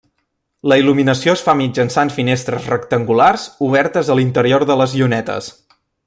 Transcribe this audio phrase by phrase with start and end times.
[0.71, 5.53] La il·luminació es fa mitjançant finestres rectangulars obertes a l'interior de les llunetes.